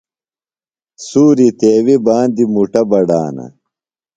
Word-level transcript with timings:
سُوری 1.07 1.49
تیویۡ 1.59 1.99
باندیۡ 2.05 2.47
مُٹہ 2.53 2.81
بڈانہ۔ 2.89 3.45